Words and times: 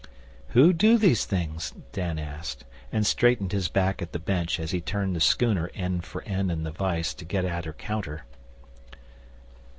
'Who 0.57 0.73
do 0.73 0.97
these 0.97 1.25
things?' 1.25 1.75
Dan 1.91 2.17
asked, 2.17 2.63
and 2.91 3.05
straightened 3.05 3.51
his 3.51 3.67
back 3.67 4.01
at 4.01 4.13
the 4.13 4.17
bench 4.19 4.59
as 4.59 4.71
he 4.71 4.81
turned 4.81 5.15
the 5.15 5.19
schooner 5.19 5.69
end 5.75 6.05
for 6.05 6.23
end 6.23 6.49
in 6.49 6.63
the 6.63 6.71
vice 6.71 7.13
to 7.13 7.23
get 7.23 7.45
at 7.45 7.65
her 7.65 7.73
counter. 7.73 8.23